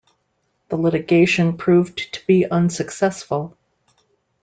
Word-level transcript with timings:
The 0.69 0.77
litigation 0.77 1.57
proved 1.57 2.11
to 2.15 2.25
be 2.25 2.49
unsuccessful. 2.49 3.55